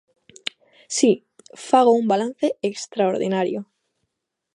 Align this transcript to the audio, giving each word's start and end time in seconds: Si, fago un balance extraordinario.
Si, 0.97 1.11
fago 1.67 1.91
un 1.99 2.05
balance 2.11 2.47
extraordinario. 2.69 3.59